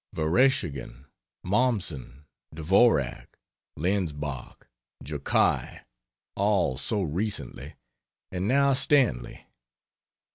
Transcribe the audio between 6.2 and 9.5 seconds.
all so recently, and now Stanley.